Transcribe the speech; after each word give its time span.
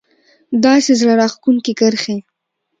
داسې 0.63 0.91
زړه 0.99 1.13
راښکونکې 1.19 1.73
کرښې 1.79 2.17